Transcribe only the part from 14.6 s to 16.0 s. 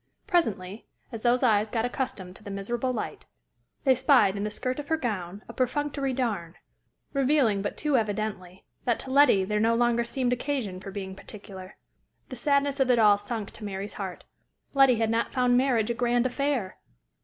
Letty had not found marriage a